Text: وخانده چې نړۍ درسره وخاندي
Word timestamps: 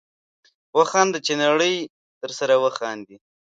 وخانده 0.77 1.19
چې 1.25 1.33
نړۍ 1.43 1.75
درسره 2.21 2.55
وخاندي 2.63 3.17